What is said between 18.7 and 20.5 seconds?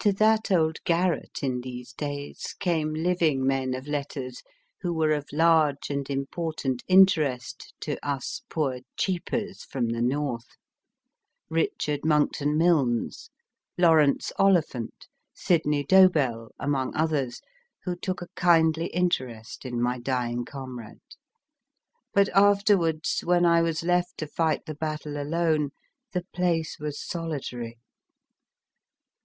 interest in my dying